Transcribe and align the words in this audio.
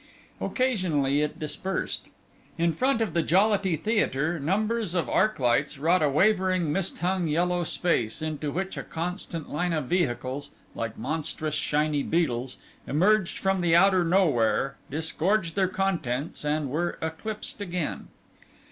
Occasionally 0.39 1.21
it 1.21 1.37
dispersed. 1.37 2.07
In 2.57 2.73
front 2.73 3.01
of 3.01 3.13
the 3.13 3.21
Jollity 3.21 3.75
Theatre 3.75 4.39
numbers 4.39 4.95
of 4.95 5.07
arc 5.07 5.37
lights 5.37 5.77
wrought 5.77 6.01
a 6.01 6.09
wavering 6.09 6.71
mist 6.73 6.97
hung 6.97 7.27
yellow 7.27 7.63
space, 7.63 8.19
into 8.19 8.51
which 8.51 8.77
a 8.77 8.83
constant 8.83 9.51
line 9.51 9.73
of 9.73 9.85
vehicles, 9.85 10.49
like 10.73 10.97
monstrous 10.97 11.53
shiny 11.53 12.01
beetles, 12.01 12.57
emerged 12.87 13.37
from 13.37 13.61
the 13.61 13.75
outer 13.75 14.03
nowhere, 14.03 14.75
disgorged 14.89 15.53
their 15.53 15.67
contents, 15.67 16.43
and 16.43 16.71
were 16.71 16.97
eclipsed 16.99 17.61
again. 17.61 18.07